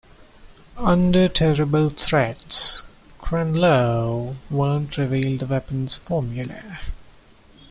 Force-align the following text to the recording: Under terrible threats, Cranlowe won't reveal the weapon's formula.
Under 0.79 1.29
terrible 1.29 1.89
threats, 1.89 2.81
Cranlowe 3.21 4.35
won't 4.49 4.97
reveal 4.97 5.37
the 5.37 5.45
weapon's 5.45 5.93
formula. 5.93 6.79